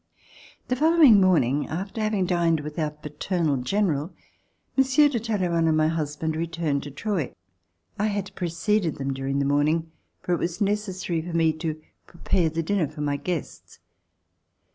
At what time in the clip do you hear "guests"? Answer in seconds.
13.15-13.77